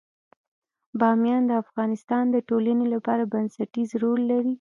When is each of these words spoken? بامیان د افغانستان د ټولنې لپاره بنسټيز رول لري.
بامیان 0.99 1.43
د 1.47 1.51
افغانستان 1.63 2.23
د 2.31 2.37
ټولنې 2.49 2.85
لپاره 2.93 3.29
بنسټيز 3.33 3.89
رول 4.03 4.21
لري. 4.31 4.49